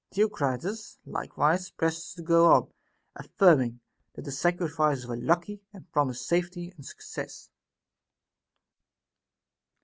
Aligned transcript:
Theocritus 0.09 0.97
likewise 1.05 1.69
pressed 1.69 1.99
us 2.07 2.13
to 2.15 2.23
go 2.23 2.51
on, 2.51 2.71
affirming 3.15 3.81
that 4.15 4.23
the 4.23 4.31
sacrifices 4.31 5.05
were 5.05 5.15
lucky, 5.15 5.61
and 5.73 5.91
promised 5.91 6.25
safety 6.27 6.73
and 6.75 6.83
success. 6.83 7.51